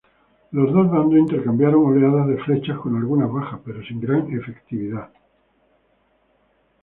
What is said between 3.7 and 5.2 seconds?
sin gran efectividad.